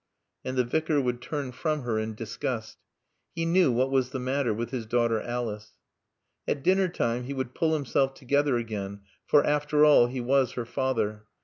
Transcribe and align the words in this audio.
And 0.43 0.57
the 0.57 0.63
Vicar 0.63 0.99
would 0.99 1.21
turn 1.21 1.51
from 1.51 1.83
her 1.83 1.99
in 1.99 2.15
disgust. 2.15 2.79
He 3.35 3.45
knew 3.45 3.71
what 3.71 3.91
was 3.91 4.09
the 4.09 4.19
matter 4.19 4.51
with 4.51 4.71
his 4.71 4.87
daughter 4.87 5.21
Alice. 5.21 5.73
At 6.47 6.63
dinner 6.63 6.87
time 6.87 7.25
he 7.25 7.33
would 7.35 7.53
pull 7.53 7.75
himself 7.75 8.15
together 8.15 8.57
again, 8.57 9.01
for, 9.27 9.43
after 9.45 9.85
all, 9.85 10.07
he 10.07 10.19
was 10.19 10.53
her 10.53 10.65
father. 10.65 11.25